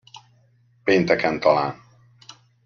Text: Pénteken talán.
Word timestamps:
Pénteken 0.83 1.39
talán. 1.39 1.75